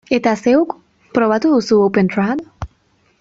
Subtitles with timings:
[0.17, 0.73] Eta zeuk,
[1.17, 2.45] probatu duzu OpenTrad?